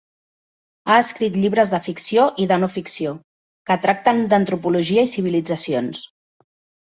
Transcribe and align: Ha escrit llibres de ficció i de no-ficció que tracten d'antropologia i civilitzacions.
Ha 0.91 0.93
escrit 1.01 1.35
llibres 1.41 1.71
de 1.73 1.79
ficció 1.87 2.23
i 2.45 2.47
de 2.51 2.57
no-ficció 2.63 3.13
que 3.71 3.77
tracten 3.85 4.23
d'antropologia 4.31 5.03
i 5.09 5.11
civilitzacions. 5.13 6.01